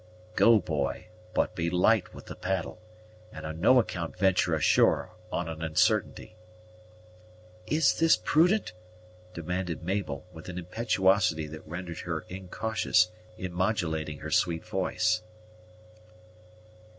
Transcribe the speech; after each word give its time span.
"Go 0.33 0.57
boy 0.57 1.09
but 1.35 1.53
be 1.53 1.69
light 1.69 2.11
with 2.11 2.25
the 2.25 2.35
paddle, 2.35 2.81
and 3.31 3.45
on 3.45 3.59
no 3.61 3.77
account 3.77 4.17
venture 4.17 4.55
ashore 4.55 5.11
on 5.31 5.47
an 5.47 5.61
onsartainty." 5.61 6.35
"Is 7.67 7.99
this 7.99 8.17
prudent?" 8.17 8.73
demanded 9.35 9.83
Mabel, 9.83 10.25
with 10.33 10.49
an 10.49 10.57
impetuosity 10.57 11.45
that 11.49 11.67
rendered 11.67 11.99
her 11.99 12.21
incautious 12.29 13.11
in 13.37 13.53
modulating 13.53 14.17
her 14.21 14.31
sweet 14.31 14.65
voice. 14.65 15.21